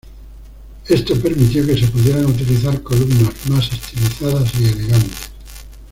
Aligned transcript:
Esto 0.89 1.13
permitió 1.21 1.63
que 1.63 1.77
se 1.77 1.85
pudieran 1.85 2.25
utilizar 2.25 2.81
columnas 2.81 3.35
más 3.51 3.71
estilizadas 3.71 4.51
y 4.59 4.63
elegantes. 4.65 5.29